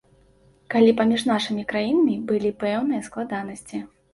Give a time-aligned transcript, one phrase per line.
[0.73, 3.87] Калі паміж нашымі краінамі былі пэўныя складанасці.